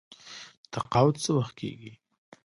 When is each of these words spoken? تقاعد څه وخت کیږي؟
تقاعد 0.73 1.15
څه 1.23 1.31
وخت 1.37 1.53
کیږي؟ 1.59 1.91